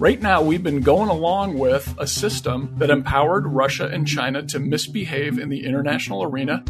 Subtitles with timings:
[0.00, 4.58] Right now, we've been going along with a system that empowered Russia and China to
[4.58, 6.64] misbehave in the international arena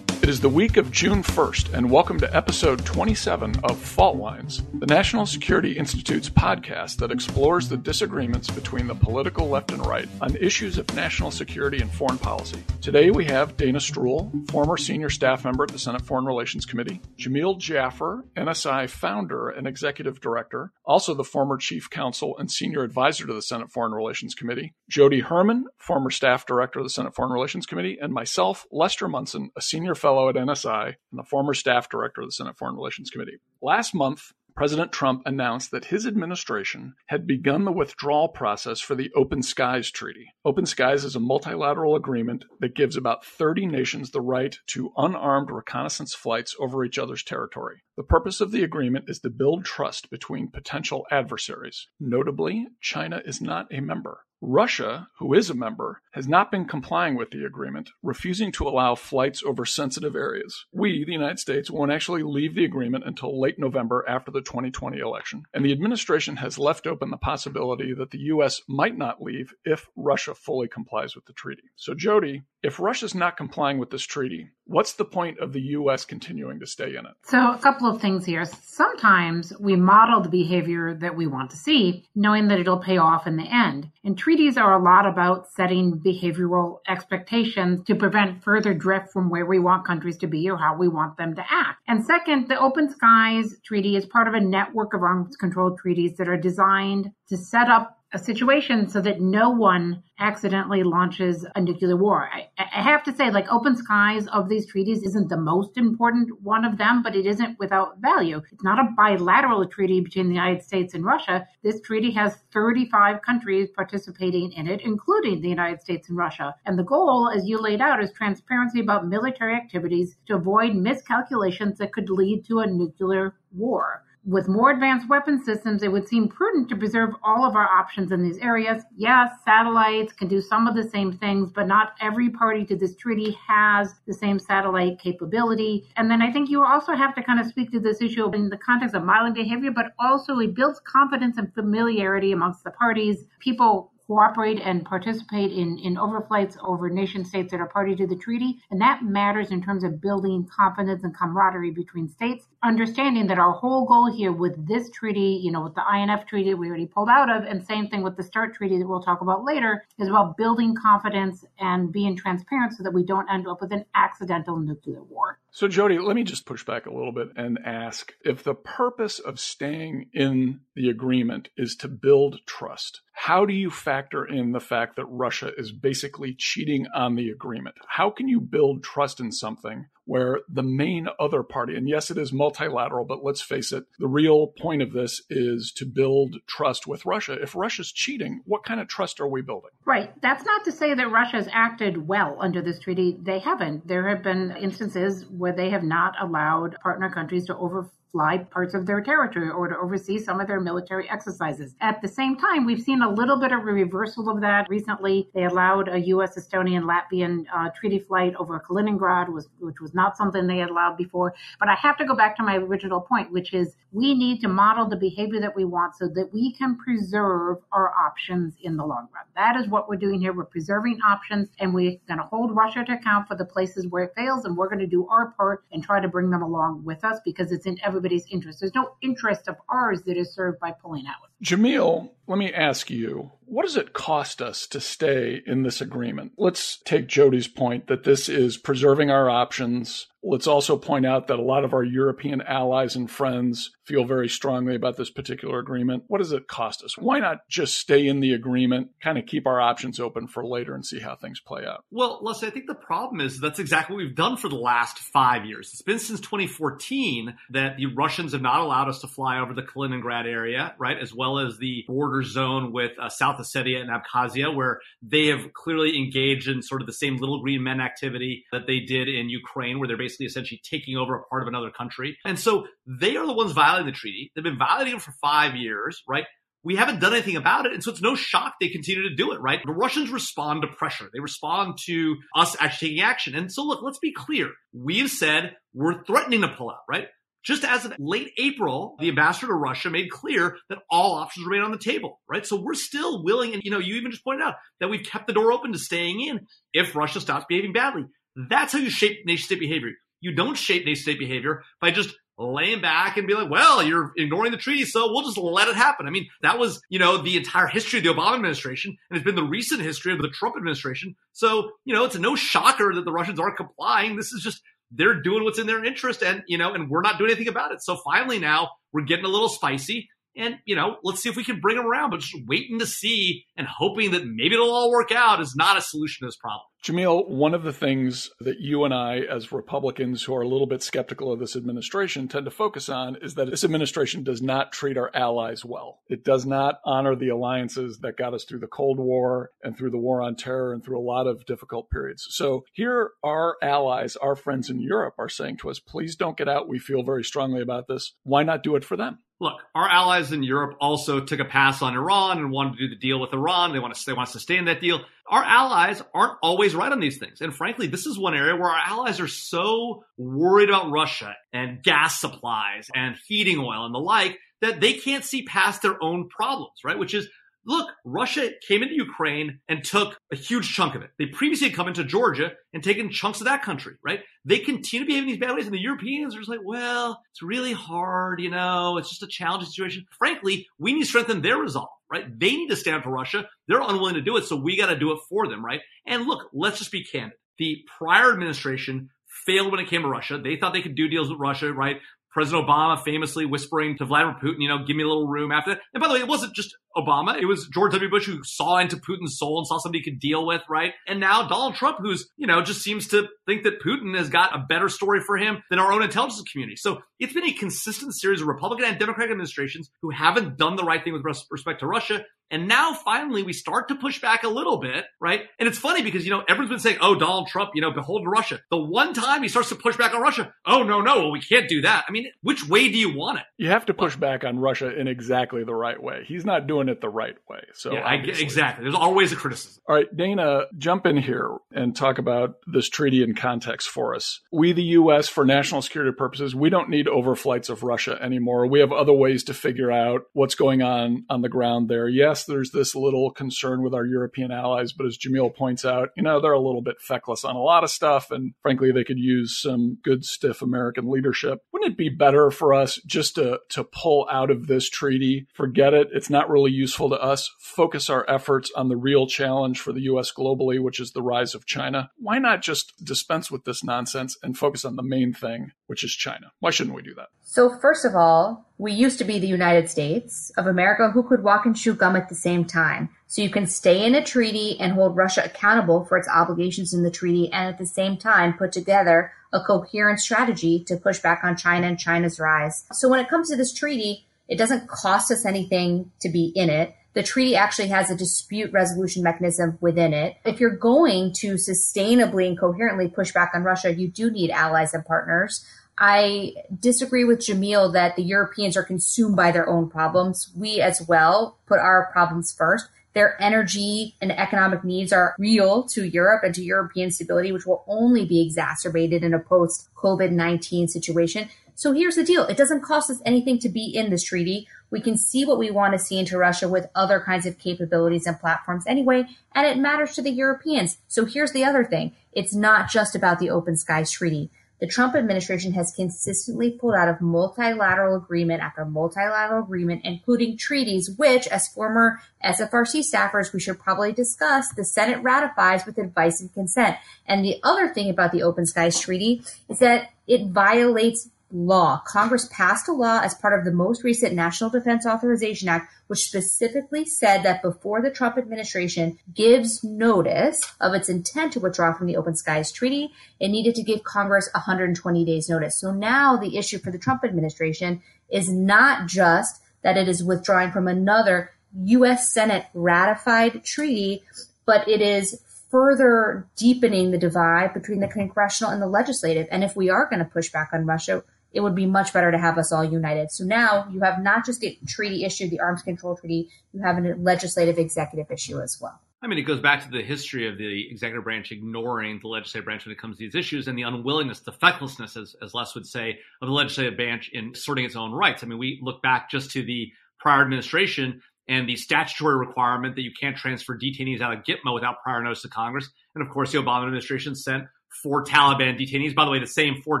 [0.32, 4.86] is the week of June 1st, and welcome to episode 27 of Fault Lines, the
[4.86, 10.34] National Security Institute's podcast that explores the disagreements between the political left and right on
[10.36, 12.64] issues of national security and foreign policy.
[12.80, 17.02] Today we have Dana Stroul, former senior staff member at the Senate Foreign Relations Committee,
[17.18, 23.26] Jamil Jaffer, NSI founder and executive director, also the former chief counsel and senior advisor
[23.26, 27.32] to the Senate Foreign Relations Committee, Jodi Herman, former staff director of the Senate Foreign
[27.32, 31.54] Relations Committee, and myself, Lester Munson, a senior fellow fellow at NSI and the former
[31.54, 33.38] staff director of the Senate Foreign Relations Committee.
[33.60, 39.10] Last month, President Trump announced that his administration had begun the withdrawal process for the
[39.16, 40.26] Open Skies Treaty.
[40.44, 45.50] Open Skies is a multilateral agreement that gives about 30 nations the right to unarmed
[45.50, 47.82] reconnaissance flights over each other's territory.
[47.96, 51.88] The purpose of the agreement is to build trust between potential adversaries.
[51.98, 54.20] Notably, China is not a member.
[54.44, 58.96] Russia, who is a member, has not been complying with the agreement, refusing to allow
[58.96, 60.66] flights over sensitive areas.
[60.72, 64.98] We, the United States, won't actually leave the agreement until late November after the 2020
[64.98, 65.44] election.
[65.54, 68.60] And the administration has left open the possibility that the U.S.
[68.68, 71.70] might not leave if Russia fully complies with the treaty.
[71.76, 76.04] So, Jodi, if Russia's not complying with this treaty, what's the point of the U.S.
[76.04, 77.12] continuing to stay in it?
[77.24, 78.44] So, a couple of things here.
[78.44, 83.26] Sometimes we model the behavior that we want to see, knowing that it'll pay off
[83.26, 83.90] in the end.
[84.04, 89.46] And treaties are a lot about setting behavioral expectations to prevent further drift from where
[89.46, 91.80] we want countries to be or how we want them to act.
[91.88, 96.16] And second, the Open Skies Treaty is part of a network of arms control treaties
[96.16, 101.60] that are designed to set up a situation so that no one accidentally launches a
[101.60, 102.28] nuclear war.
[102.32, 106.28] I, I, have to say, like, open skies of these treaties isn't the most important
[106.42, 108.42] one of them, but it isn't without value.
[108.52, 111.46] It's not a bilateral treaty between the United States and Russia.
[111.62, 116.54] This treaty has 35 countries participating in it, including the United States and Russia.
[116.66, 121.78] And the goal, as you laid out, is transparency about military activities to avoid miscalculations
[121.78, 126.28] that could lead to a nuclear war with more advanced weapon systems, it would seem
[126.28, 128.84] prudent to preserve all of our options in these areas.
[128.96, 132.94] Yes, satellites can do some of the same things, but not every party to this
[132.96, 135.88] treaty has the same satellite capability.
[135.96, 138.48] And then I think you also have to kind of speak to this issue in
[138.48, 143.24] the context of modeling behavior, but also it builds confidence and familiarity amongst the parties.
[143.40, 148.16] People cooperate and participate in, in overflights over nation states that are party to the
[148.16, 148.58] treaty.
[148.70, 152.46] And that matters in terms of building confidence and camaraderie between states.
[152.62, 156.52] Understanding that our whole goal here with this treaty, you know, with the INF treaty
[156.52, 159.22] we already pulled out of, and same thing with the START treaty that we'll talk
[159.22, 163.62] about later, is about building confidence and being transparent so that we don't end up
[163.62, 165.38] with an accidental nuclear war.
[165.54, 169.18] So, Jodi, let me just push back a little bit and ask if the purpose
[169.18, 174.60] of staying in the agreement is to build trust, how do you factor in the
[174.60, 177.76] fact that Russia is basically cheating on the agreement?
[177.86, 182.18] How can you build trust in something where the main other party, and yes, it
[182.18, 186.86] is multilateral, but let's face it, the real point of this is to build trust
[186.86, 187.34] with Russia.
[187.40, 189.70] If Russia's cheating, what kind of trust are we building?
[189.84, 190.12] Right.
[190.20, 193.16] That's not to say that Russia's acted well under this treaty.
[193.20, 193.86] They haven't.
[193.86, 198.74] There have been instances where they have not allowed partner countries to over fly parts
[198.74, 201.74] of their territory or to oversee some of their military exercises.
[201.80, 204.68] At the same time, we've seen a little bit of a reversal of that.
[204.68, 209.94] Recently, they allowed a U.S., Estonian, Latvian uh, treaty flight over Kaliningrad, was, which was
[209.94, 211.34] not something they had allowed before.
[211.58, 214.48] But I have to go back to my original point, which is we need to
[214.48, 218.84] model the behavior that we want so that we can preserve our options in the
[218.84, 219.24] long run.
[219.36, 220.32] That is what we're doing here.
[220.32, 224.04] We're preserving options and we're going to hold Russia to account for the places where
[224.04, 226.82] it fails and we're going to do our part and try to bring them along
[226.84, 228.58] with us because it's in everybody's interest.
[228.60, 231.31] There's no interest of ours that is served by pulling out.
[231.42, 236.32] Jamil, let me ask you, what does it cost us to stay in this agreement?
[236.38, 240.06] Let's take Jodi's point that this is preserving our options.
[240.22, 244.28] Let's also point out that a lot of our European allies and friends feel very
[244.28, 246.04] strongly about this particular agreement.
[246.06, 246.96] What does it cost us?
[246.96, 250.74] Why not just stay in the agreement, kind of keep our options open for later
[250.74, 251.84] and see how things play out?
[251.90, 254.96] Well, Leslie, I think the problem is that's exactly what we've done for the last
[254.98, 255.70] five years.
[255.72, 259.62] It's been since 2014 that the Russians have not allowed us to fly over the
[259.62, 264.54] Kaliningrad area, right, as well as the border zone with uh, South Ossetia and Abkhazia,
[264.54, 268.66] where they have clearly engaged in sort of the same little green men activity that
[268.66, 272.16] they did in Ukraine, where they're basically essentially taking over a part of another country.
[272.24, 274.30] And so they are the ones violating the treaty.
[274.34, 276.24] They've been violating it for five years, right?
[276.64, 277.72] we haven't done anything about it.
[277.72, 279.60] And so it's no shock they continue to do it, right?
[279.64, 281.10] The Russians respond to pressure.
[281.12, 283.34] They respond to us actually taking action.
[283.34, 284.50] And so look, let's be clear.
[284.72, 287.08] We've said we're threatening to pull out, right?
[287.42, 291.64] Just as of late April, the ambassador to Russia made clear that all options remain
[291.64, 292.46] on the table, right?
[292.46, 295.26] So we're still willing, and you know, you even just pointed out that we've kept
[295.26, 298.04] the door open to staying in if Russia stops behaving badly.
[298.36, 299.90] That's how you shape nation state behavior.
[300.20, 304.12] You don't shape nation state behavior by just laying back and be like, well, you're
[304.16, 306.06] ignoring the treaty, so we'll just let it happen.
[306.06, 309.24] I mean, that was, you know, the entire history of the Obama administration, and it's
[309.24, 311.14] been the recent history of the Trump administration.
[311.32, 314.16] So, you know, it's no shocker that the Russians aren't complying.
[314.16, 314.62] This is just
[314.94, 317.72] they're doing what's in their interest and you know and we're not doing anything about
[317.72, 317.82] it.
[317.82, 321.44] So finally now we're getting a little spicy and you know let's see if we
[321.44, 324.90] can bring them around but just waiting to see and hoping that maybe it'll all
[324.90, 328.58] work out is not a solution to this problem Jamil, one of the things that
[328.58, 332.44] you and I, as Republicans who are a little bit skeptical of this administration, tend
[332.44, 336.00] to focus on is that this administration does not treat our allies well.
[336.08, 339.90] It does not honor the alliances that got us through the Cold War and through
[339.90, 342.26] the war on terror and through a lot of difficult periods.
[342.30, 346.48] So here, our allies, our friends in Europe, are saying to us, please don't get
[346.48, 346.68] out.
[346.68, 348.14] We feel very strongly about this.
[348.24, 349.20] Why not do it for them?
[349.42, 352.94] Look, our allies in Europe also took a pass on Iran and wanted to do
[352.94, 353.72] the deal with Iran.
[353.72, 355.00] They want to they want to sustain that deal
[355.32, 357.40] our allies aren't always right on these things.
[357.40, 361.82] And frankly, this is one area where our allies are so worried about Russia and
[361.82, 366.28] gas supplies and heating oil and the like that they can't see past their own
[366.28, 366.98] problems, right?
[366.98, 367.28] Which is
[367.66, 371.10] look, Russia came into Ukraine and took a huge chunk of it.
[371.18, 374.20] They previously had come into Georgia and taken chunks of that country, right?
[374.44, 377.72] They continue in these bad ways, and the Europeans are just like, well, it's really
[377.72, 380.06] hard, you know, it's just a challenging situation.
[380.18, 382.26] Frankly, we need to strengthen their resolve, right?
[382.38, 383.48] They need to stand for Russia.
[383.68, 385.80] They're unwilling to do it, so we got to do it for them, right?
[386.06, 387.38] And look, let's just be candid.
[387.58, 389.10] The prior administration
[389.46, 390.40] failed when it came to Russia.
[390.42, 391.96] They thought they could do deals with Russia, right?
[392.32, 395.72] President Obama famously whispering to Vladimir Putin, you know, give me a little room after
[395.72, 395.80] that.
[395.92, 397.40] And by the way, it wasn't just Obama.
[397.40, 398.10] It was George W.
[398.10, 400.92] Bush who saw into Putin's soul and saw somebody he could deal with, right?
[401.06, 404.54] And now Donald Trump, who's, you know, just seems to think that Putin has got
[404.54, 406.76] a better story for him than our own intelligence community.
[406.76, 410.84] So it's been a consistent series of Republican and Democratic administrations who haven't done the
[410.84, 412.24] right thing with respect to Russia.
[412.50, 415.44] And now finally we start to push back a little bit, right?
[415.58, 418.24] And it's funny because, you know, everyone's been saying, oh, Donald Trump, you know, beholden
[418.24, 418.60] to Russia.
[418.70, 421.40] The one time he starts to push back on Russia, oh, no, no, well, we
[421.40, 422.04] can't do that.
[422.06, 423.44] I mean, which way do you want it?
[423.56, 426.24] You have to push back on Russia in exactly the right way.
[426.26, 427.60] He's not doing it the right way.
[427.74, 428.84] So yeah, I, exactly.
[428.84, 429.82] There's always a criticism.
[429.88, 434.40] All right, Dana, jump in here and talk about this treaty in context for us.
[434.52, 438.66] We, the U.S., for national security purposes, we don't need overflights of Russia anymore.
[438.66, 442.08] We have other ways to figure out what's going on on the ground there.
[442.08, 446.22] Yes, there's this little concern with our European allies, but as Jamil points out, you
[446.22, 449.18] know, they're a little bit feckless on a lot of stuff, and frankly, they could
[449.18, 451.60] use some good, stiff American leadership.
[451.72, 455.46] Wouldn't it be better for us just to to pull out of this treaty?
[455.52, 456.08] Forget it.
[456.12, 460.02] It's not really useful to us focus our efforts on the real challenge for the
[460.02, 462.10] US globally, which is the rise of China.
[462.16, 466.12] Why not just dispense with this nonsense and focus on the main thing, which is
[466.12, 466.52] China?
[466.60, 467.28] Why shouldn't we do that?
[467.42, 471.44] So, first of all, we used to be the United States of America who could
[471.44, 473.10] walk and chew gum at the same time.
[473.26, 477.02] So you can stay in a treaty and hold Russia accountable for its obligations in
[477.02, 481.44] the treaty and at the same time put together a coherent strategy to push back
[481.44, 482.84] on China and China's rise.
[482.92, 486.70] So when it comes to this treaty, it doesn't cost us anything to be in
[486.70, 486.94] it.
[487.14, 490.36] The treaty actually has a dispute resolution mechanism within it.
[490.44, 494.94] If you're going to sustainably and coherently push back on Russia, you do need allies
[494.94, 495.64] and partners.
[495.98, 500.50] I disagree with Jamil that the Europeans are consumed by their own problems.
[500.56, 502.88] We as well put our problems first.
[503.14, 507.84] Their energy and economic needs are real to Europe and to European stability, which will
[507.86, 511.50] only be exacerbated in a post COVID 19 situation.
[511.74, 512.44] So here's the deal.
[512.44, 514.68] It doesn't cost us anything to be in this treaty.
[514.90, 518.26] We can see what we want to see into Russia with other kinds of capabilities
[518.26, 520.98] and platforms anyway, and it matters to the Europeans.
[521.08, 522.12] So here's the other thing.
[522.32, 524.50] It's not just about the Open Skies Treaty.
[524.82, 531.08] The Trump administration has consistently pulled out of multilateral agreement after multilateral agreement, including treaties,
[531.08, 536.52] which, as former SFRC staffers, we should probably discuss, the Senate ratifies with advice and
[536.52, 536.96] consent.
[537.26, 542.02] And the other thing about the Open Skies Treaty is that it violates law.
[542.06, 546.26] Congress passed a law as part of the most recent National Defense Authorization Act, which
[546.26, 552.06] specifically said that before the Trump administration gives notice of its intent to withdraw from
[552.06, 555.78] the Open Skies Treaty, it needed to give Congress 120 days notice.
[555.78, 560.72] So now the issue for the Trump administration is not just that it is withdrawing
[560.72, 561.50] from another
[561.84, 562.32] U.S.
[562.32, 564.22] Senate ratified treaty,
[564.64, 569.46] but it is further deepening the divide between the congressional and the legislative.
[569.50, 572.30] And if we are going to push back on Russia, it would be much better
[572.30, 573.30] to have us all united.
[573.30, 576.98] So now you have not just a treaty issue, the arms control treaty, you have
[576.98, 579.00] a legislative executive issue as well.
[579.24, 582.64] I mean, it goes back to the history of the executive branch ignoring the legislative
[582.64, 585.74] branch when it comes to these issues and the unwillingness, the fecklessness, as, as Les
[585.76, 588.42] would say, of the legislative branch in asserting its own rights.
[588.42, 593.02] I mean, we look back just to the prior administration and the statutory requirement that
[593.02, 595.88] you can't transfer detainees out of Gitmo without prior notice to Congress.
[596.16, 597.64] And of course, the Obama administration sent
[598.02, 600.00] four Taliban detainees, by the way, the same four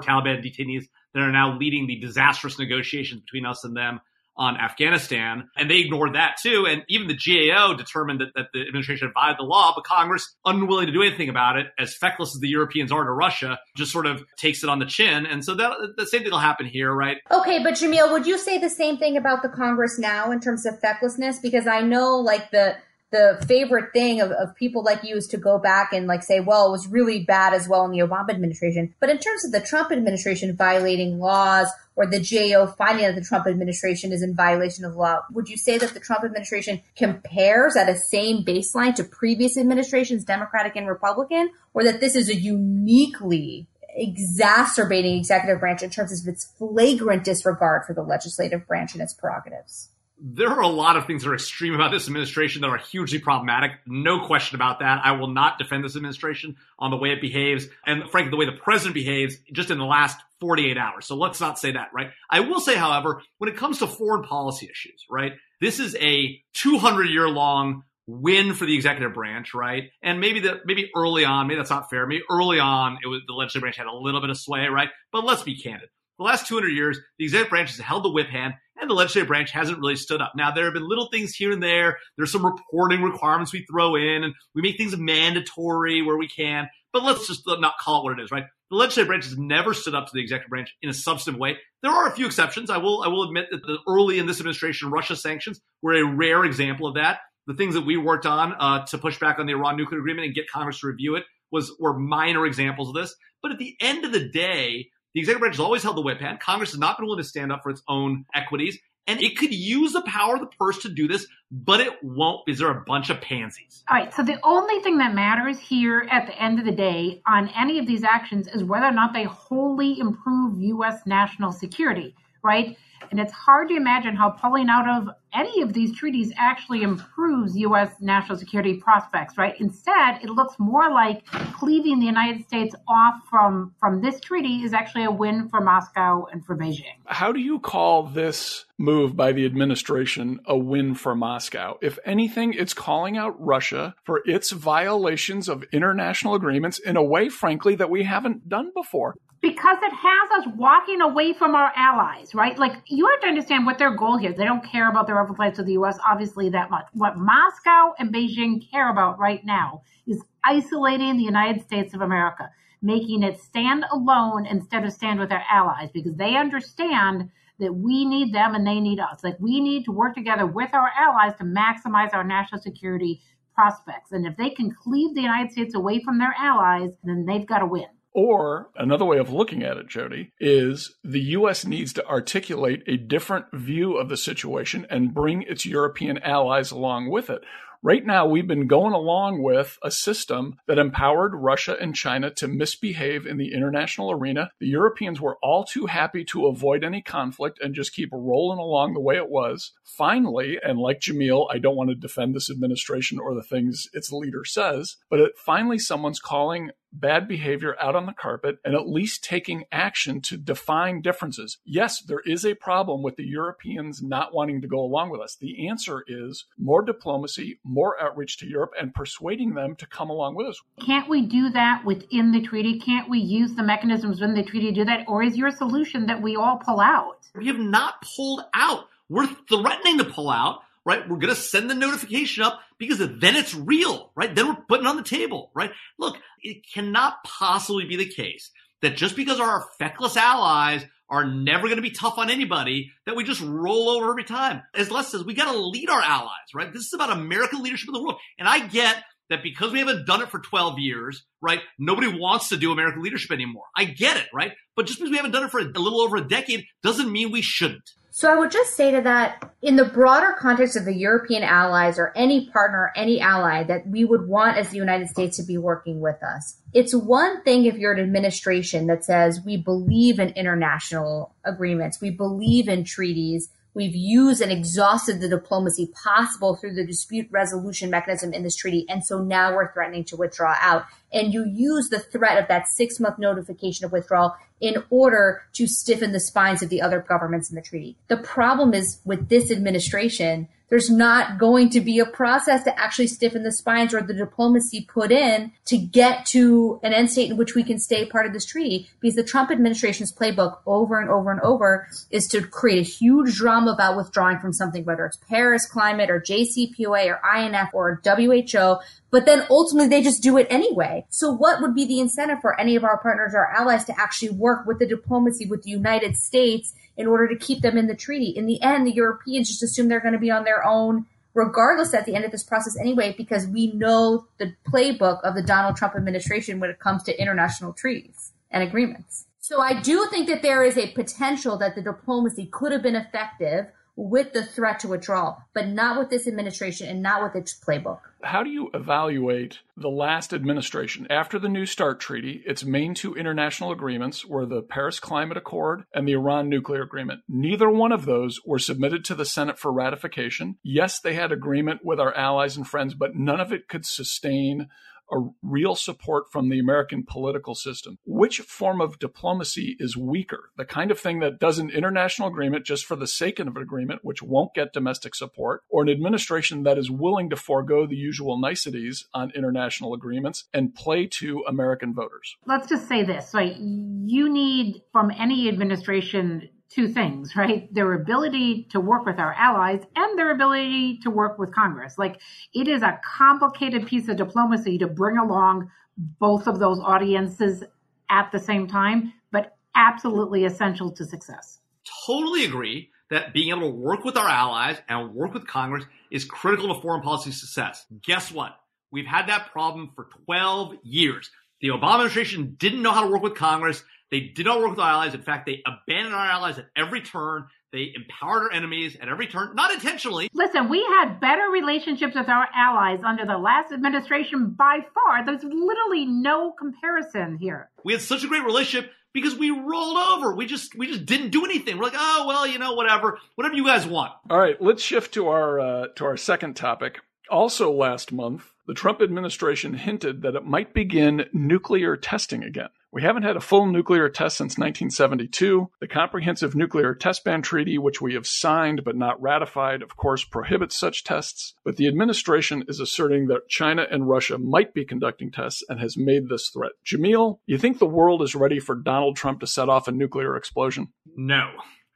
[0.00, 4.00] Taliban detainees that are now leading the disastrous negotiations between us and them
[4.36, 6.66] on Afghanistan, and they ignored that too.
[6.66, 10.34] And even the GAO determined that, that the administration had violated the law, but Congress,
[10.44, 13.92] unwilling to do anything about it, as feckless as the Europeans are to Russia, just
[13.92, 15.26] sort of takes it on the chin.
[15.26, 17.18] And so that the same thing will happen here, right?
[17.30, 20.64] Okay, but Jamil, would you say the same thing about the Congress now in terms
[20.64, 21.38] of fecklessness?
[21.42, 22.76] Because I know, like the
[23.12, 26.40] the favorite thing of, of people like you is to go back and like say,
[26.40, 28.94] well, it was really bad as well in the Obama administration.
[29.00, 33.20] But in terms of the Trump administration violating laws or the GAO finding that the
[33.20, 37.76] Trump administration is in violation of law, would you say that the Trump administration compares
[37.76, 42.34] at a same baseline to previous administrations, Democratic and Republican, or that this is a
[42.34, 49.02] uniquely exacerbating executive branch in terms of its flagrant disregard for the legislative branch and
[49.02, 49.90] its prerogatives?
[50.24, 53.18] There are a lot of things that are extreme about this administration that are hugely
[53.18, 53.72] problematic.
[53.86, 55.00] No question about that.
[55.04, 58.46] I will not defend this administration on the way it behaves and frankly, the way
[58.46, 61.06] the president behaves just in the last 48 hours.
[61.06, 62.10] So let's not say that, right?
[62.30, 65.32] I will say, however, when it comes to foreign policy issues, right?
[65.60, 69.90] This is a 200 year long win for the executive branch, right?
[70.02, 72.06] And maybe that, maybe early on, maybe that's not fair.
[72.06, 74.88] Maybe early on, it was the legislative branch had a little bit of sway, right?
[75.10, 75.88] But let's be candid.
[76.18, 79.28] The last 200 years, the executive branch has held the whip hand and the legislative
[79.28, 80.32] branch hasn't really stood up.
[80.36, 81.98] Now, there have been little things here and there.
[82.16, 86.68] There's some reporting requirements we throw in, and we make things mandatory where we can.
[86.92, 88.44] But let's just not call it what it is, right?
[88.70, 91.58] The legislative branch has never stood up to the executive branch in a substantive way.
[91.82, 92.70] There are a few exceptions.
[92.70, 96.04] I will, I will admit that the early in this administration, Russia sanctions were a
[96.04, 97.20] rare example of that.
[97.46, 100.26] The things that we worked on uh, to push back on the Iran nuclear agreement
[100.26, 103.14] and get Congress to review it was were minor examples of this.
[103.42, 106.20] But at the end of the day, the executive branch has always held the whip
[106.20, 106.40] hand.
[106.40, 108.78] Congress has not been willing to stand up for its own equities.
[109.06, 112.46] And it could use the power of the purse to do this, but it won't
[112.46, 113.82] because they're a bunch of pansies.
[113.90, 114.14] All right.
[114.14, 117.80] So the only thing that matters here at the end of the day on any
[117.80, 121.00] of these actions is whether or not they wholly improve U.S.
[121.04, 122.76] national security, right?
[123.10, 127.56] And it's hard to imagine how pulling out of any of these treaties actually improves
[127.56, 127.90] U.S.
[128.00, 129.54] national security prospects, right?
[129.60, 134.72] Instead, it looks more like cleaving the United States off from, from this treaty is
[134.72, 136.84] actually a win for Moscow and for Beijing.
[137.06, 141.78] How do you call this move by the administration a win for Moscow?
[141.80, 147.28] If anything, it's calling out Russia for its violations of international agreements in a way,
[147.28, 152.32] frankly, that we haven't done before because it has us walking away from our allies,
[152.32, 152.56] right?
[152.56, 154.30] Like you have to understand what their goal here.
[154.30, 154.36] is.
[154.36, 155.98] They don't care about the replies to the U.S.
[156.08, 156.86] obviously that much.
[156.92, 162.48] What Moscow and Beijing care about right now is isolating the United States of America,
[162.82, 168.04] making it stand alone instead of stand with their allies, because they understand that we
[168.04, 169.24] need them and they need us.
[169.24, 173.20] Like we need to work together with our allies to maximize our national security
[173.56, 174.12] prospects.
[174.12, 177.58] And if they can cleave the United States away from their allies, then they've got
[177.58, 177.86] to win.
[178.14, 181.64] Or another way of looking at it, Jodi, is the U.S.
[181.64, 187.10] needs to articulate a different view of the situation and bring its European allies along
[187.10, 187.42] with it.
[187.84, 192.46] Right now, we've been going along with a system that empowered Russia and China to
[192.46, 194.52] misbehave in the international arena.
[194.60, 198.94] The Europeans were all too happy to avoid any conflict and just keep rolling along
[198.94, 199.72] the way it was.
[199.82, 204.12] Finally, and like Jamil, I don't want to defend this administration or the things its
[204.12, 208.88] leader says, but it, finally someone's calling bad behavior out on the carpet and at
[208.88, 211.58] least taking action to define differences.
[211.64, 215.36] Yes, there is a problem with the Europeans not wanting to go along with us.
[215.36, 220.34] The answer is more diplomacy, more outreach to Europe, and persuading them to come along
[220.34, 220.60] with us.
[220.84, 222.78] Can't we do that within the treaty?
[222.78, 225.04] Can't we use the mechanisms within the treaty to do that?
[225.08, 227.18] Or is your solution that we all pull out?
[227.34, 228.88] We have not pulled out.
[229.08, 231.08] We're threatening to pull out right?
[231.08, 234.34] We're going to send the notification up because then it's real, right?
[234.34, 235.70] Then we're putting on the table, right?
[235.98, 238.50] Look, it cannot possibly be the case
[238.82, 243.14] that just because our feckless allies are never going to be tough on anybody, that
[243.14, 244.62] we just roll over every time.
[244.74, 246.72] As Les says, we got to lead our allies, right?
[246.72, 248.18] This is about American leadership in the world.
[248.38, 248.96] And I get
[249.28, 251.60] that because we haven't done it for 12 years, right?
[251.78, 253.64] Nobody wants to do American leadership anymore.
[253.76, 254.52] I get it, right?
[254.74, 257.30] But just because we haven't done it for a little over a decade doesn't mean
[257.30, 257.90] we shouldn't.
[258.14, 261.98] So I would just say to that, in the broader context of the European allies
[261.98, 265.56] or any partner, any ally that we would want as the United States to be
[265.56, 270.28] working with us, it's one thing if you're an administration that says we believe in
[270.30, 276.86] international agreements, we believe in treaties, We've used and exhausted the diplomacy possible through the
[276.86, 278.84] dispute resolution mechanism in this treaty.
[278.88, 280.84] And so now we're threatening to withdraw out.
[281.12, 285.66] And you use the threat of that six month notification of withdrawal in order to
[285.66, 287.96] stiffen the spines of the other governments in the treaty.
[288.08, 293.08] The problem is with this administration, there's not going to be a process to actually
[293.08, 297.36] stiffen the spines or the diplomacy put in to get to an end state in
[297.36, 298.88] which we can stay part of this treaty.
[298.98, 303.34] Because the Trump administration's playbook over and over and over is to create a huge
[303.34, 308.78] drama about withdrawing from something, whether it's Paris climate or JCPOA or INF or WHO,
[309.12, 311.06] but then ultimately they just do it anyway.
[311.10, 314.30] So what would be the incentive for any of our partners or allies to actually
[314.30, 317.94] work with the diplomacy with the United States in order to keep them in the
[317.94, 318.30] treaty?
[318.30, 321.94] In the end, the Europeans just assume they're going to be on their own regardless
[321.94, 325.76] at the end of this process anyway, because we know the playbook of the Donald
[325.76, 329.26] Trump administration when it comes to international treaties and agreements.
[329.38, 332.96] So I do think that there is a potential that the diplomacy could have been
[332.96, 337.58] effective with the threat to withdrawal, but not with this administration and not with its
[337.58, 338.00] playbook.
[338.22, 342.42] How do you evaluate the last administration after the New START Treaty?
[342.46, 347.22] Its main two international agreements were the Paris Climate Accord and the Iran nuclear agreement.
[347.28, 350.56] Neither one of those were submitted to the Senate for ratification.
[350.62, 354.68] Yes, they had agreement with our allies and friends, but none of it could sustain
[355.12, 357.98] a real support from the American political system.
[358.04, 360.50] Which form of diplomacy is weaker?
[360.56, 363.56] The kind of thing that does an international agreement just for the sake of an
[363.56, 367.96] agreement, which won't get domestic support, or an administration that is willing to forego the
[367.96, 372.36] usual niceties on international agreements and play to American voters?
[372.46, 373.34] Let's just say this.
[373.34, 377.72] Like, you need from any administration two things, right?
[377.72, 381.98] Their ability to work with our allies and their ability to work with Congress.
[381.98, 382.20] Like
[382.54, 387.62] it is a complicated piece of diplomacy to bring along both of those audiences
[388.08, 391.60] at the same time, but absolutely essential to success.
[392.06, 396.24] Totally agree that being able to work with our allies and work with Congress is
[396.24, 397.84] critical to foreign policy success.
[398.02, 398.56] Guess what?
[398.90, 401.30] We've had that problem for 12 years.
[401.62, 403.84] The Obama administration didn't know how to work with Congress.
[404.10, 405.14] They did not work with our allies.
[405.14, 407.46] In fact, they abandoned our allies at every turn.
[407.72, 410.28] They empowered our enemies at every turn, not intentionally.
[410.34, 415.24] Listen, we had better relationships with our allies under the last administration by far.
[415.24, 417.70] There's literally no comparison here.
[417.84, 420.34] We had such a great relationship because we rolled over.
[420.34, 421.78] We just we just didn't do anything.
[421.78, 424.12] We're like, oh well, you know, whatever, whatever you guys want.
[424.28, 426.98] All right, let's shift to our uh, to our second topic.
[427.30, 432.68] Also, last month, the Trump administration hinted that it might begin nuclear testing again.
[432.92, 435.70] We haven't had a full nuclear test since 1972.
[435.80, 440.24] The Comprehensive Nuclear Test Ban Treaty, which we have signed but not ratified, of course,
[440.24, 441.54] prohibits such tests.
[441.64, 445.96] But the administration is asserting that China and Russia might be conducting tests and has
[445.96, 446.72] made this threat.
[446.84, 450.36] Jamil, you think the world is ready for Donald Trump to set off a nuclear
[450.36, 450.88] explosion?
[451.16, 451.50] No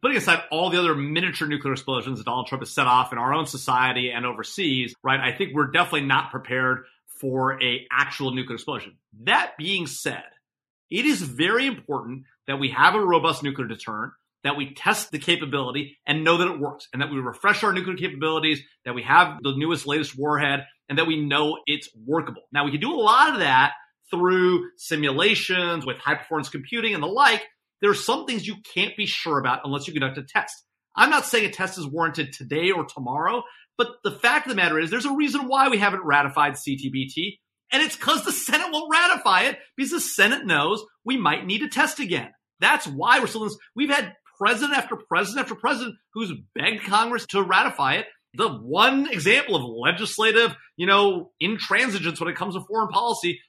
[0.07, 3.19] putting aside all the other miniature nuclear explosions that Donald Trump has set off in
[3.19, 5.19] our own society and overseas, right?
[5.19, 6.85] I think we're definitely not prepared
[7.21, 8.99] for a actual nuclear explosion.
[9.25, 10.23] That being said,
[10.93, 14.13] it is very important that we have a robust nuclear deterrent,
[14.45, 17.73] that we test the capability and know that it works, and that we refresh our
[17.73, 22.43] nuclear capabilities, that we have the newest, latest warhead, and that we know it's workable.
[22.53, 23.73] Now, we can do a lot of that
[24.09, 27.43] through simulations with high performance computing and the like.
[27.81, 30.55] There are some things you can't be sure about unless you conduct a test.
[30.97, 33.43] I'm not saying a test is warranted today or tomorrow,
[33.77, 37.39] but the fact of the matter is there's a reason why we haven't ratified CTBT.
[37.73, 41.63] And it's because the Senate won't ratify it because the Senate knows we might need
[41.63, 42.31] a test again.
[42.61, 43.59] That's why we're still in this.
[43.75, 48.07] We've had president after president after president who's begged Congress to ratify it.
[48.35, 53.41] The one example of legislative, you know, intransigence when it comes to foreign policy,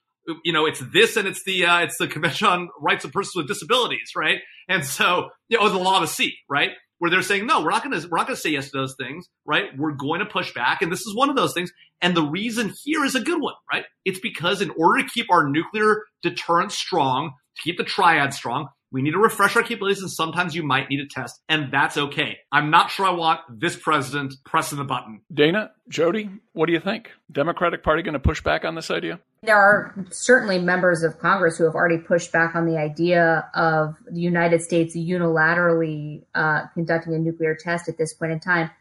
[0.43, 3.33] you know, it's this and it's the uh, it's the Convention on Rights of Persons
[3.35, 4.39] with Disabilities, right?
[4.67, 6.71] And so, you know, the law of sea, right?
[6.99, 8.77] where they're saying, no, we're not going to, we're not going to say yes to
[8.77, 9.65] those things, right?
[9.77, 10.81] We're going to push back.
[10.81, 11.71] And this is one of those things.
[12.01, 13.85] And the reason here is a good one, right?
[14.05, 18.69] It's because in order to keep our nuclear deterrence strong, to keep the triad strong,
[18.91, 21.97] we need to refresh our capabilities and sometimes you might need a test and that's
[21.97, 22.37] okay.
[22.51, 25.21] I'm not sure I want this president pressing the button.
[25.33, 27.11] Dana, Jodi, what do you think?
[27.29, 29.19] Democratic Party going to push back on this idea?
[29.43, 33.95] There are certainly members of Congress who have already pushed back on the idea of
[34.09, 38.71] the United States unilaterally uh, conducting a nuclear test at this point in time.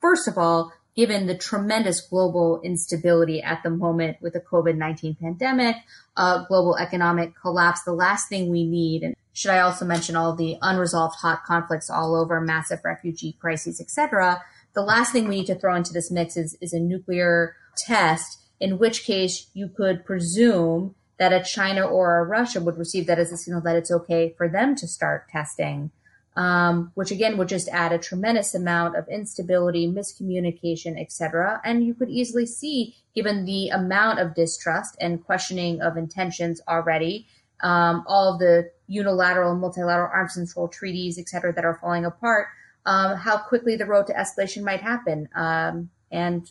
[0.00, 5.76] First of all, given the tremendous global instability at the moment with the COVID-19 pandemic,
[6.16, 10.34] uh, global economic collapse, the last thing we need, and should I also mention all
[10.34, 14.42] the unresolved hot conflicts all over, massive refugee crises, etc.
[14.74, 18.41] The last thing we need to throw into this mix is, is a nuclear test,
[18.62, 23.18] in which case you could presume that a China or a Russia would receive that
[23.18, 25.90] as a signal that it's okay for them to start testing
[26.36, 31.60] um, which again would just add a tremendous amount of instability, miscommunication, etc.
[31.64, 37.26] And you could easily see, given the amount of distrust and questioning of intentions already,
[37.60, 42.48] um, all of the unilateral and multilateral arms control treaties, etc., that are falling apart,
[42.86, 45.28] um, how quickly the road to escalation might happen.
[45.34, 46.50] Um, and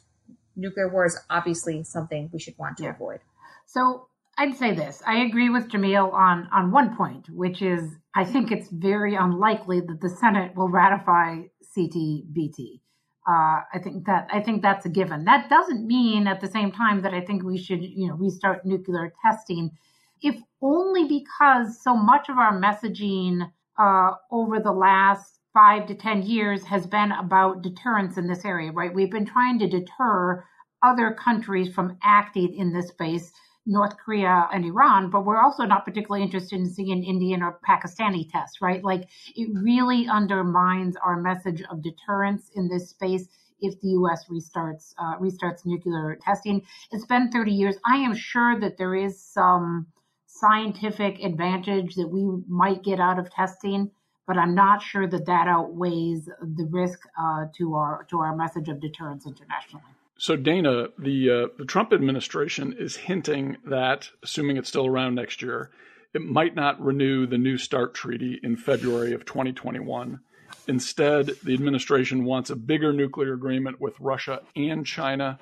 [0.55, 2.95] nuclear war is obviously something we should want to yeah.
[2.95, 3.19] avoid.
[3.65, 5.01] So I'd say this.
[5.05, 7.81] I agree with Jamil on, on one point, which is
[8.15, 11.43] I think it's very unlikely that the Senate will ratify
[11.77, 12.79] CTBT.
[13.27, 15.25] Uh, I think that I think that's a given.
[15.25, 18.65] That doesn't mean at the same time that I think we should, you know, restart
[18.65, 19.71] nuclear testing,
[20.23, 26.23] if only because so much of our messaging uh, over the last five to ten
[26.23, 28.71] years has been about deterrence in this area.
[28.71, 28.93] Right?
[28.93, 30.45] We've been trying to deter
[30.83, 33.31] other countries from acting in this space
[33.65, 38.27] North Korea and Iran, but we're also not particularly interested in seeing Indian or Pakistani
[38.29, 38.83] tests, right?
[38.83, 43.27] Like it really undermines our message of deterrence in this space
[43.59, 44.25] if the U.S.
[44.29, 46.63] restarts uh, restarts nuclear testing.
[46.91, 47.75] It's been 30 years.
[47.85, 49.87] I am sure that there is some
[50.25, 53.91] scientific advantage that we might get out of testing,
[54.31, 58.69] but I'm not sure that that outweighs the risk uh, to our to our message
[58.69, 59.83] of deterrence internationally.
[60.17, 65.41] So, Dana, the uh, the Trump administration is hinting that, assuming it's still around next
[65.41, 65.69] year,
[66.13, 70.21] it might not renew the New START treaty in February of 2021.
[70.69, 75.39] Instead, the administration wants a bigger nuclear agreement with Russia and China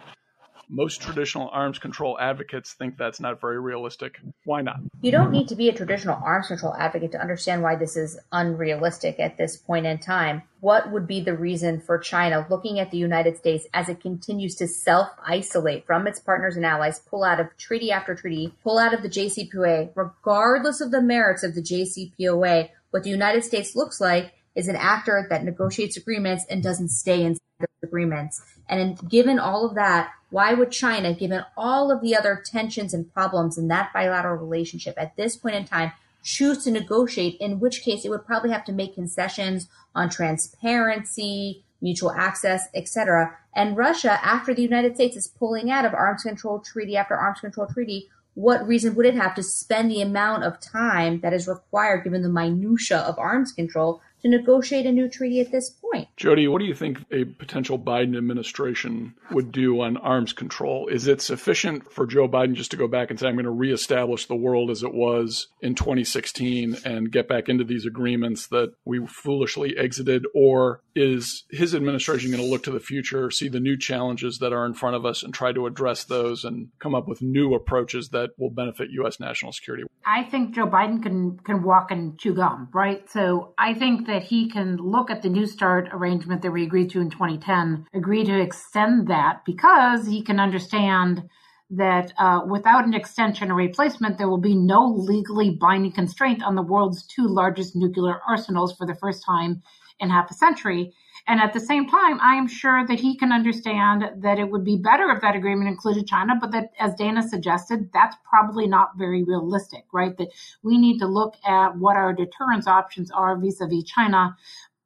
[0.69, 4.19] most traditional arms control advocates think that's not very realistic.
[4.45, 4.79] Why not?
[5.01, 8.19] You don't need to be a traditional arms control advocate to understand why this is
[8.31, 10.43] unrealistic at this point in time.
[10.59, 14.55] What would be the reason for China looking at the United States as it continues
[14.55, 18.77] to self isolate from its partners and allies, pull out of treaty after treaty, pull
[18.77, 22.69] out of the JCPOA, regardless of the merits of the JCPOA?
[22.91, 27.23] What the United States looks like is an actor that negotiates agreements and doesn't stay
[27.23, 28.41] in those agreements.
[28.67, 33.11] And given all of that, why would China, given all of the other tensions and
[33.13, 35.91] problems in that bilateral relationship at this point in time,
[36.23, 41.63] choose to negotiate, in which case it would probably have to make concessions on transparency,
[41.81, 43.37] mutual access, etc.
[43.55, 47.39] And Russia, after the United States is pulling out of arms control treaty after arms
[47.39, 51.47] control treaty, what reason would it have to spend the amount of time that is
[51.47, 55.88] required given the minutia of arms control to negotiate a new treaty at this point.
[56.19, 60.87] Jodi, what do you think a potential Biden administration would do on arms control?
[60.87, 63.51] Is it sufficient for Joe Biden just to go back and say, I'm going to
[63.51, 68.73] reestablish the world as it was in 2016 and get back into these agreements that
[68.83, 70.25] we foolishly exited?
[70.35, 74.51] Or is his administration going to look to the future, see the new challenges that
[74.51, 77.53] are in front of us, and try to address those and come up with new
[77.53, 79.21] approaches that will benefit U.S.
[79.21, 79.85] national security?
[80.05, 83.09] I think Joe Biden can, can walk and chew gum, right?
[83.09, 86.89] So I think that he can look at the New START arrangement that we agreed
[86.91, 91.23] to in 2010, agree to extend that because he can understand
[91.69, 96.55] that uh, without an extension or replacement, there will be no legally binding constraint on
[96.55, 99.61] the world's two largest nuclear arsenals for the first time
[99.99, 100.93] in half a century.
[101.27, 104.63] And at the same time, I am sure that he can understand that it would
[104.63, 108.97] be better if that agreement included China, but that, as Dana suggested, that's probably not
[108.97, 110.17] very realistic, right?
[110.17, 110.29] That
[110.63, 114.35] we need to look at what our deterrence options are vis a vis China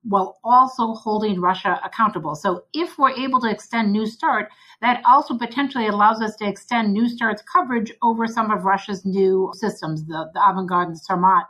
[0.03, 2.35] while also holding Russia accountable.
[2.35, 4.49] So if we're able to extend New START,
[4.81, 9.51] that also potentially allows us to extend New START's coverage over some of Russia's new
[9.55, 11.45] systems, the, the Avangard and Sarmat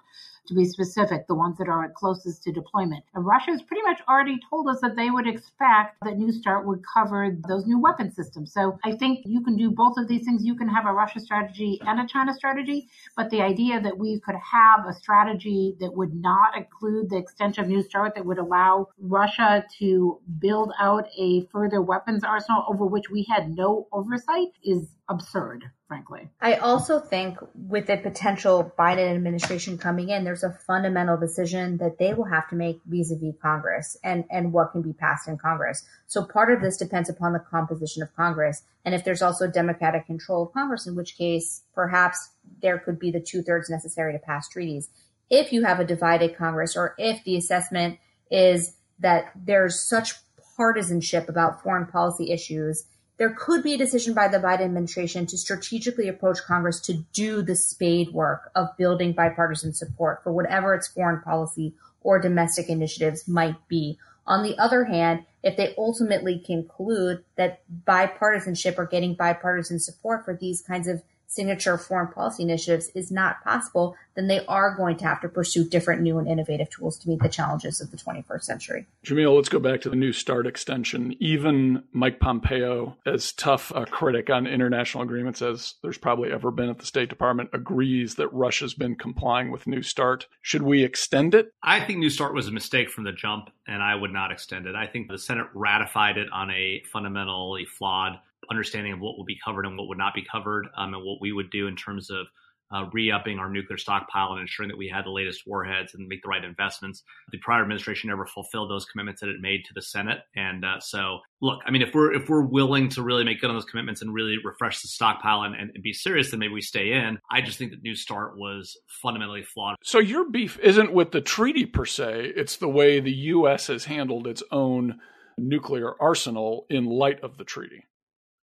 [0.47, 3.03] to be specific, the ones that are closest to deployment.
[3.13, 6.65] And Russia has pretty much already told us that they would expect that New START
[6.65, 8.53] would cover those new weapon systems.
[8.53, 10.43] So I think you can do both of these things.
[10.43, 14.19] You can have a Russia strategy and a China strategy, but the idea that we
[14.19, 18.37] could have a strategy that would not include the extension of New START that would
[18.37, 24.49] allow Russia to build out a further weapons arsenal over which we had no oversight
[24.63, 26.27] is absurd, frankly.
[26.41, 31.99] I also think with the potential Biden administration coming in, there's a fundamental decision that
[31.99, 35.85] they will have to make vis-a-vis Congress and, and what can be passed in Congress.
[36.07, 38.63] So part of this depends upon the composition of Congress.
[38.83, 42.29] And if there's also Democratic control of Congress, in which case perhaps
[42.63, 44.89] there could be the two thirds necessary to pass treaties.
[45.29, 47.99] If you have a divided Congress or if the assessment
[48.31, 50.15] is that there's such
[50.57, 52.85] partisanship about foreign policy issues
[53.17, 57.41] there could be a decision by the Biden administration to strategically approach Congress to do
[57.41, 63.27] the spade work of building bipartisan support for whatever its foreign policy or domestic initiatives
[63.27, 63.97] might be.
[64.25, 70.35] On the other hand, if they ultimately conclude that bipartisanship or getting bipartisan support for
[70.35, 75.05] these kinds of signature foreign policy initiatives is not possible, then they are going to
[75.05, 78.43] have to pursue different new and innovative tools to meet the challenges of the 21st
[78.43, 78.87] century.
[79.03, 81.15] Jamil, let's go back to the New START extension.
[81.19, 86.69] Even Mike Pompeo, as tough a critic on international agreements as there's probably ever been
[86.69, 90.27] at the State Department, agrees that Russia's been complying with New START.
[90.41, 91.51] Should we extend it?
[91.63, 94.67] I think New START was a mistake from the jump, and I would not extend
[94.67, 94.75] it.
[94.75, 98.19] I think the Senate ratified it on a fundamentally flawed
[98.49, 101.19] understanding of what will be covered and what would not be covered, um, and what
[101.21, 102.27] we would do in terms of
[102.73, 106.21] uh, re-upping our nuclear stockpile and ensuring that we had the latest warheads and make
[106.23, 107.03] the right investments.
[107.31, 110.79] The prior administration never fulfilled those commitments that it made to the Senate, and uh,
[110.79, 113.65] so look, I mean, if we're if we're willing to really make good on those
[113.65, 116.93] commitments and really refresh the stockpile and, and, and be serious, then maybe we stay
[116.93, 117.19] in.
[117.29, 119.75] I just think that New START was fundamentally flawed.
[119.83, 123.67] So your beef isn't with the treaty per se; it's the way the U.S.
[123.67, 124.99] has handled its own
[125.37, 127.83] nuclear arsenal in light of the treaty.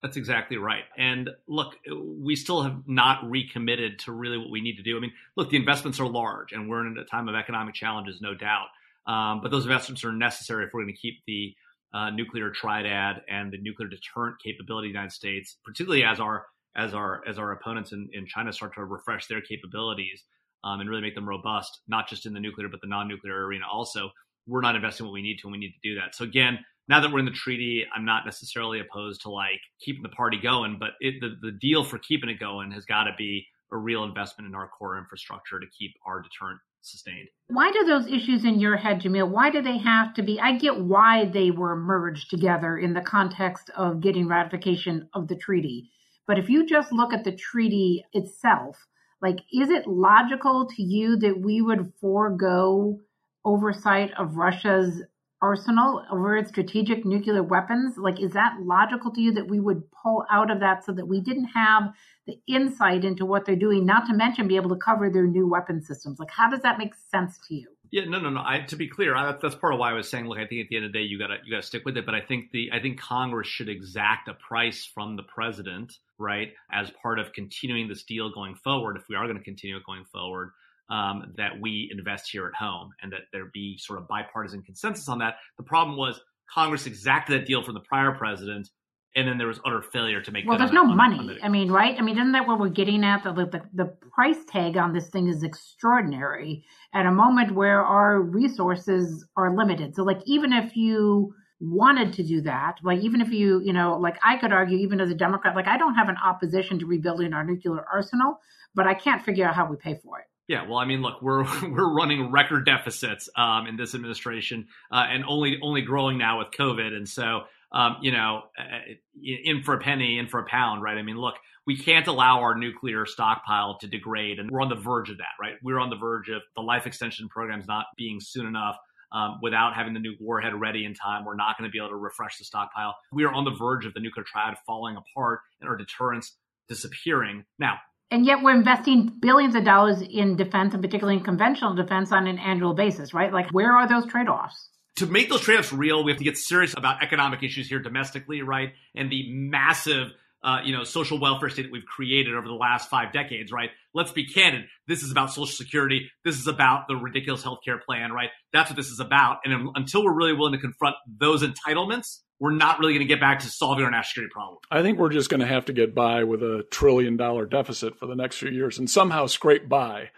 [0.02, 0.84] That's exactly right.
[0.96, 4.96] And look, we still have not recommitted to really what we need to do.
[4.96, 8.20] I mean, look, the investments are large and we're in a time of economic challenges,
[8.20, 8.68] no doubt.
[9.06, 11.54] Um, but those investments are necessary if we're going to keep the
[11.92, 16.46] uh, nuclear triad and the nuclear deterrent capability of the United States, particularly as our
[16.76, 20.22] as our as our opponents in, in China start to refresh their capabilities
[20.62, 23.64] um, and really make them robust, not just in the nuclear but the non-nuclear arena
[23.70, 24.10] also.
[24.46, 26.14] We're not investing what we need to, and we need to do that.
[26.14, 30.02] So again, now that we're in the treaty, I'm not necessarily opposed to like keeping
[30.02, 33.12] the party going, but it, the, the deal for keeping it going has got to
[33.16, 37.28] be a real investment in our core infrastructure to keep our deterrent sustained.
[37.48, 40.40] Why do those issues in your head, Jamil, why do they have to be?
[40.40, 45.36] I get why they were merged together in the context of getting ratification of the
[45.36, 45.90] treaty.
[46.26, 48.76] But if you just look at the treaty itself,
[49.20, 52.98] like, is it logical to you that we would forego
[53.44, 55.02] oversight of Russia's
[55.42, 57.96] arsenal over its strategic nuclear weapons?
[57.96, 61.06] Like, is that logical to you that we would pull out of that so that
[61.06, 61.92] we didn't have
[62.26, 65.48] the insight into what they're doing, not to mention be able to cover their new
[65.48, 66.18] weapon systems?
[66.18, 67.68] Like, how does that make sense to you?
[67.92, 68.40] Yeah, no, no, no.
[68.40, 70.62] I, to be clear, I, that's part of why I was saying, look, I think
[70.62, 72.06] at the end of the day, you gotta you gotta stick with it.
[72.06, 76.52] But I think the I think Congress should exact a price from the president, right,
[76.70, 78.96] as part of continuing this deal going forward.
[78.96, 80.52] If we are going to continue it going forward,
[80.90, 85.08] um, that we invest here at home and that there be sort of bipartisan consensus
[85.08, 85.36] on that.
[85.56, 86.20] The problem was
[86.52, 88.68] Congress exacted that deal from the prior president,
[89.16, 90.46] and then there was utter failure to make.
[90.46, 91.38] Well, there's no money.
[91.42, 91.96] I mean, right?
[91.98, 93.22] I mean, isn't that what we're getting at?
[93.24, 98.20] The, the the price tag on this thing is extraordinary at a moment where our
[98.20, 99.94] resources are limited.
[99.94, 103.98] So, like, even if you wanted to do that, like even if you, you know,
[103.98, 106.86] like I could argue, even as a Democrat, like I don't have an opposition to
[106.86, 108.40] rebuilding our nuclear arsenal,
[108.74, 110.26] but I can't figure out how we pay for it.
[110.50, 115.06] Yeah, well, I mean, look, we're we're running record deficits um, in this administration, uh,
[115.08, 119.74] and only only growing now with COVID, and so um, you know, uh, in for
[119.74, 120.98] a penny, in for a pound, right?
[120.98, 121.36] I mean, look,
[121.68, 125.38] we can't allow our nuclear stockpile to degrade, and we're on the verge of that,
[125.40, 125.54] right?
[125.62, 128.76] We're on the verge of the life extension programs not being soon enough.
[129.12, 131.90] Um, without having the new warhead ready in time, we're not going to be able
[131.90, 132.96] to refresh the stockpile.
[133.12, 136.36] We are on the verge of the nuclear triad falling apart and our deterrence
[136.68, 137.44] disappearing.
[137.58, 137.78] Now,
[138.10, 142.26] and yet we're investing billions of dollars in defense and particularly in conventional defense on
[142.26, 143.32] an annual basis, right?
[143.32, 144.68] Like where are those trade-offs?
[144.96, 148.42] To make those trade-offs real, we have to get serious about economic issues here domestically,
[148.42, 148.72] right?
[148.94, 152.88] And the massive uh, you know, social welfare state that we've created over the last
[152.88, 153.70] five decades, right?
[153.92, 154.64] Let's be candid.
[154.86, 156.10] This is about Social Security.
[156.24, 158.30] This is about the ridiculous healthcare plan, right?
[158.52, 159.38] That's what this is about.
[159.44, 163.20] And until we're really willing to confront those entitlements, we're not really going to get
[163.20, 164.58] back to solving our national security problem.
[164.70, 167.98] I think we're just going to have to get by with a trillion dollar deficit
[167.98, 170.10] for the next few years and somehow scrape by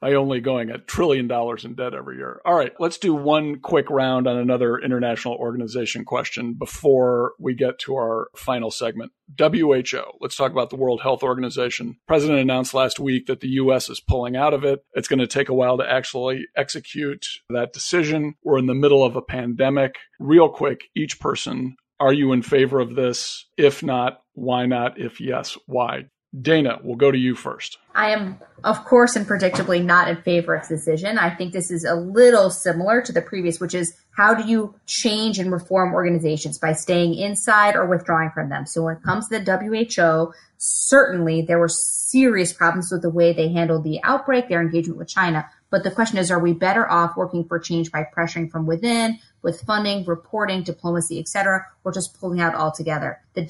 [0.00, 2.40] by only going a trillion dollars in debt every year.
[2.44, 7.78] All right, let's do one quick round on another international organization question before we get
[7.80, 9.12] to our final segment.
[9.38, 10.02] WHO.
[10.20, 11.98] Let's talk about the World Health Organization.
[12.06, 14.84] President announced last week that the US is pulling out of it.
[14.94, 18.34] It's going to take a while to actually execute that decision.
[18.42, 19.96] We're in the middle of a pandemic.
[20.18, 23.46] Real quick, each person are you in favor of this?
[23.56, 25.00] If not, why not?
[25.00, 26.04] If yes, why?
[26.38, 27.78] Dana, we'll go to you first.
[27.94, 31.16] I am, of course, and predictably not in favor of this decision.
[31.16, 34.74] I think this is a little similar to the previous, which is how do you
[34.84, 38.66] change and reform organizations by staying inside or withdrawing from them?
[38.66, 43.32] So when it comes to the WHO, certainly there were serious problems with the way
[43.32, 45.48] they handled the outbreak, their engagement with China.
[45.70, 49.18] But the question is, are we better off working for change by pressuring from within,
[49.40, 53.20] with funding, reporting, diplomacy, etc., or just pulling out altogether?
[53.32, 53.44] The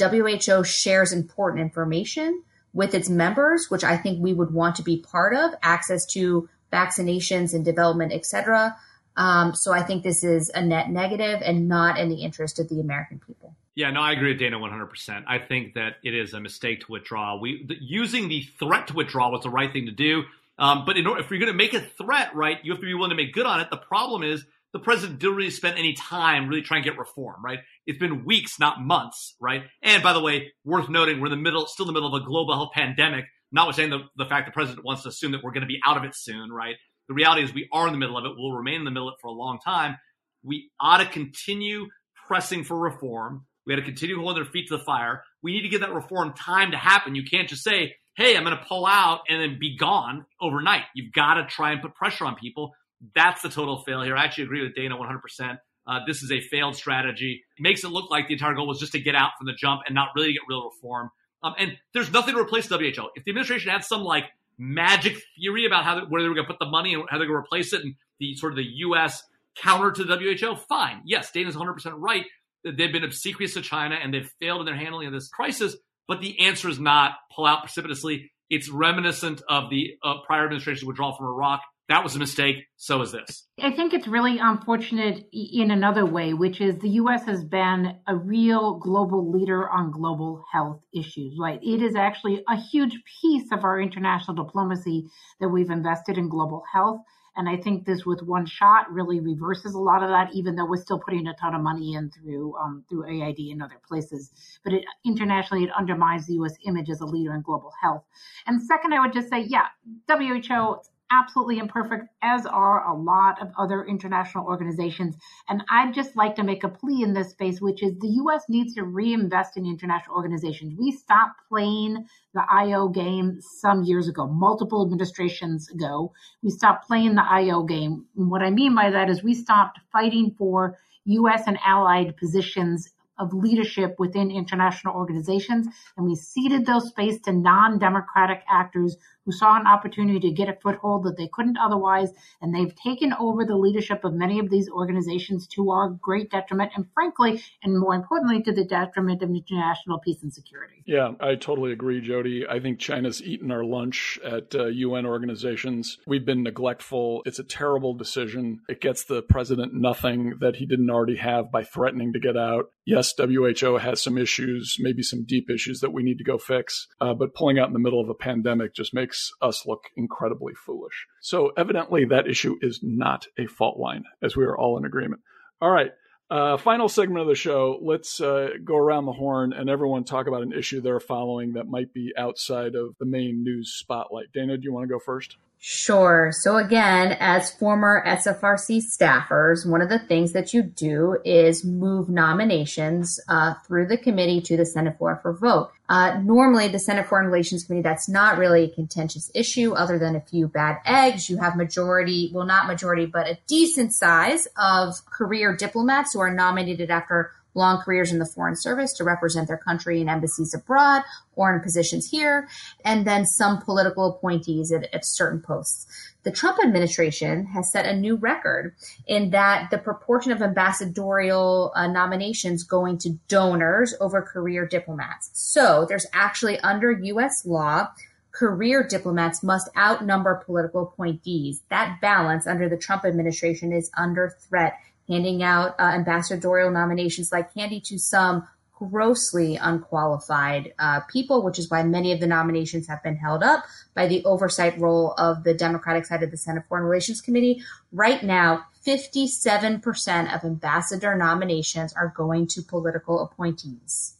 [0.48, 4.98] WHO shares important information with its members, which I think we would want to be
[5.00, 8.76] part of, access to vaccinations and development, etc.
[9.16, 12.68] Um, so I think this is a net negative and not in the interest of
[12.68, 13.54] the American people.
[13.74, 15.24] Yeah, no, I agree with Dana 100%.
[15.28, 17.38] I think that it is a mistake to withdraw.
[17.38, 20.24] We the, using the threat to withdraw was the right thing to do.
[20.58, 22.94] Um, but in if you're going to make a threat, right, you have to be
[22.94, 23.70] willing to make good on it.
[23.70, 27.42] The problem is the president didn't really spend any time really trying to get reform,
[27.42, 27.60] right?
[27.86, 29.62] It's been weeks, not months, right?
[29.82, 32.22] And by the way, worth noting, we're in the middle, still in the middle of
[32.22, 35.52] a global health pandemic, notwithstanding the, the fact the president wants to assume that we're
[35.52, 36.76] going to be out of it soon, right?
[37.08, 38.32] The reality is we are in the middle of it.
[38.36, 39.96] We'll remain in the middle of it for a long time.
[40.42, 41.86] We ought to continue
[42.26, 43.46] pressing for reform.
[43.66, 45.24] We got to continue holding their feet to the fire.
[45.42, 47.14] We need to give that reform time to happen.
[47.14, 50.82] You can't just say, hey, I'm going to pull out and then be gone overnight.
[50.94, 52.72] You've got to try and put pressure on people.
[53.14, 54.16] That's the total fail here.
[54.16, 55.58] I actually agree with Dana 100%.
[55.86, 57.42] Uh, this is a failed strategy.
[57.56, 59.54] It makes it look like the entire goal was just to get out from the
[59.54, 61.10] jump and not really get real reform.
[61.42, 63.10] Um, and there's nothing to replace the WHO.
[63.14, 64.24] If the administration had some like
[64.58, 67.26] magic theory about how where they were going to put the money and how they're
[67.26, 69.22] going to replace it, and the sort of the U.S.
[69.56, 71.02] counter to the WHO, fine.
[71.06, 72.24] Yes, Dana's 100 percent right.
[72.64, 75.76] That they've been obsequious to China and they've failed in their handling of this crisis.
[76.08, 78.32] But the answer is not pull out precipitously.
[78.50, 82.66] It's reminiscent of the uh, prior administration's withdrawal from Iraq that was a mistake.
[82.76, 83.46] So is this.
[83.60, 87.24] I think it's really unfortunate in another way, which is the U.S.
[87.24, 91.58] has been a real global leader on global health issues, right?
[91.62, 95.08] It is actually a huge piece of our international diplomacy
[95.40, 97.00] that we've invested in global health.
[97.36, 100.66] And I think this with one shot really reverses a lot of that, even though
[100.66, 104.32] we're still putting a ton of money in through um, through AID and other places.
[104.64, 106.54] But it, internationally, it undermines the U.S.
[106.66, 108.02] image as a leader in global health.
[108.46, 109.66] And second, I would just say, yeah,
[110.08, 115.16] WHO absolutely imperfect, as are a lot of other international organizations.
[115.48, 118.44] And I'd just like to make a plea in this space, which is the U.S.
[118.48, 120.74] needs to reinvest in international organizations.
[120.78, 126.12] We stopped playing the IO game some years ago, multiple administrations ago.
[126.42, 128.06] We stopped playing the IO game.
[128.16, 131.44] And what I mean by that is we stopped fighting for U.S.
[131.46, 135.66] and allied positions of leadership within international organizations,
[135.96, 138.96] and we ceded those space to non-democratic actors
[139.28, 142.10] who saw an opportunity to get a foothold that they couldn't otherwise,
[142.40, 146.72] and they've taken over the leadership of many of these organizations to our great detriment,
[146.74, 150.82] and frankly, and more importantly, to the detriment of international peace and security.
[150.86, 152.46] Yeah, I totally agree, Jodi.
[152.48, 155.98] I think China's eaten our lunch at uh, UN organizations.
[156.06, 157.22] We've been neglectful.
[157.26, 158.60] It's a terrible decision.
[158.66, 162.70] It gets the president nothing that he didn't already have by threatening to get out.
[162.86, 166.86] Yes, WHO has some issues, maybe some deep issues that we need to go fix,
[167.02, 169.84] uh, but pulling out in the middle of a pandemic just makes makes us look
[169.96, 171.06] incredibly foolish.
[171.20, 175.22] So evidently that issue is not a fault line, as we are all in agreement.
[175.60, 175.92] All right.
[176.30, 177.78] Uh, final segment of the show.
[177.82, 181.66] Let's uh, go around the horn and everyone talk about an issue they're following that
[181.66, 184.26] might be outside of the main news spotlight.
[184.34, 185.36] Dana, do you want to go first?
[185.60, 186.30] Sure.
[186.32, 192.08] So again, as former SFRC staffers, one of the things that you do is move
[192.08, 195.72] nominations uh, through the committee to the Senate floor for vote.
[195.88, 200.14] Uh, normally, the Senate Foreign Relations Committee, that's not really a contentious issue other than
[200.14, 201.28] a few bad eggs.
[201.28, 206.32] You have majority, well, not majority, but a decent size of career diplomats who are
[206.32, 211.02] nominated after long careers in the foreign service to represent their country in embassies abroad
[211.34, 212.48] or in positions here,
[212.84, 215.86] and then some political appointees at, at certain posts.
[216.24, 218.74] The Trump administration has set a new record
[219.06, 225.30] in that the proportion of ambassadorial uh, nominations going to donors over career diplomats.
[225.32, 227.46] So there's actually under U.S.
[227.46, 227.88] law,
[228.32, 231.62] career diplomats must outnumber political appointees.
[231.70, 237.54] That balance under the Trump administration is under threat handing out uh, ambassadorial nominations like
[237.54, 238.46] candy to some
[238.78, 243.64] grossly unqualified uh, people, which is why many of the nominations have been held up
[243.94, 247.60] by the oversight role of the Democratic side of the Senate Foreign Relations Committee.
[247.90, 254.14] Right now, 57% of ambassador nominations are going to political appointees.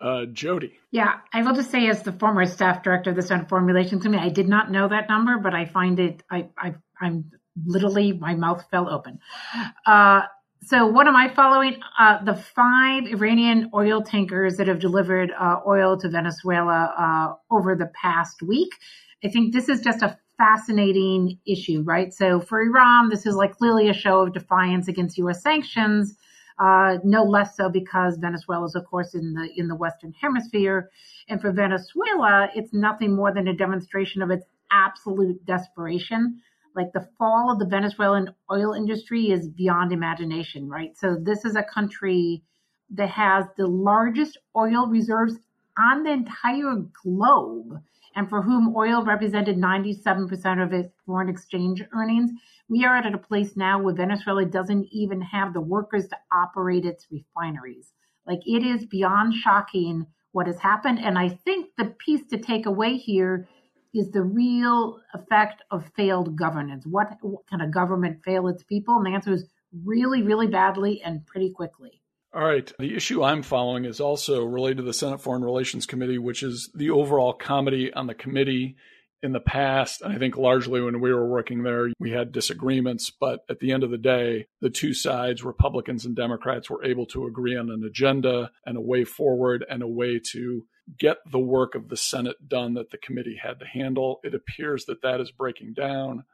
[0.00, 0.74] Uh, Jodi.
[0.90, 4.02] Yeah, I will just say, as the former staff director of the Senate Foreign Relations
[4.02, 7.32] Committee, I did not know that number, but I find it, I, I, I'm
[7.66, 9.18] literally, my mouth fell open.
[9.86, 10.22] Uh,
[10.66, 11.76] so what am I following?
[11.98, 17.74] Uh, the five Iranian oil tankers that have delivered uh, oil to Venezuela uh, over
[17.74, 18.70] the past week.
[19.24, 22.12] I think this is just a fascinating issue, right?
[22.12, 25.42] So for Iran, this is like clearly a show of defiance against U.S.
[25.42, 26.16] sanctions.
[26.58, 30.88] Uh, no less so because Venezuela is, of course, in the in the Western Hemisphere,
[31.28, 36.40] and for Venezuela, it's nothing more than a demonstration of its absolute desperation
[36.74, 40.96] like the fall of the Venezuelan oil industry is beyond imagination, right?
[40.96, 42.42] So this is a country
[42.90, 45.34] that has the largest oil reserves
[45.78, 47.80] on the entire globe
[48.16, 52.30] and for whom oil represented 97% of its foreign exchange earnings.
[52.68, 56.84] We are at a place now where Venezuela doesn't even have the workers to operate
[56.84, 57.92] its refineries.
[58.26, 60.98] Like it is beyond shocking what has happened.
[60.98, 63.48] And I think the piece to take away here
[63.94, 66.84] is the real effect of failed governance.
[66.86, 68.96] What, what can a government fail its people?
[68.96, 69.48] And the answer is
[69.84, 72.02] really, really badly and pretty quickly.
[72.34, 72.70] All right.
[72.80, 76.68] The issue I'm following is also related to the Senate Foreign Relations Committee, which is
[76.74, 78.76] the overall comity on the committee
[79.22, 80.02] in the past.
[80.02, 83.70] And I think largely when we were working there, we had disagreements, but at the
[83.70, 87.70] end of the day, the two sides, Republicans and Democrats, were able to agree on
[87.70, 90.66] an agenda and a way forward and a way to
[90.98, 94.20] get the work of the Senate done that the committee had to handle.
[94.22, 96.24] It appears that that is breaking down.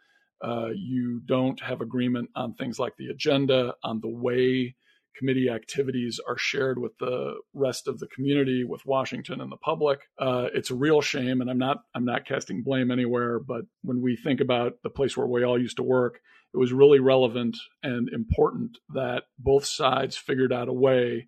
[0.42, 4.74] Uh, you don't have agreement on things like the agenda, on the way
[5.16, 10.00] committee activities are shared with the rest of the community, with Washington and the public.
[10.18, 13.38] Uh, it's a real shame, and I'm not I'm not casting blame anywhere.
[13.38, 16.20] But when we think about the place where we all used to work,
[16.54, 21.26] it was really relevant and important that both sides figured out a way